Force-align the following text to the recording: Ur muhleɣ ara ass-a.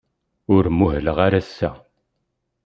Ur 0.55 0.65
muhleɣ 0.77 1.17
ara 1.25 1.37
ass-a. 1.41 1.69